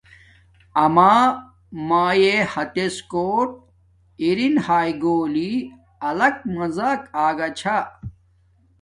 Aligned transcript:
اما 0.83 1.13
ماݵ 1.87 2.21
ہاتڎ 2.51 2.93
کوٹ 3.11 3.49
ارین 4.23 4.55
ہاݵ 4.65 4.89
گولی 5.01 5.53
الگ 6.09 6.35
مزہک 6.55 7.01
اگا 7.25 7.47
چھا 7.59 7.77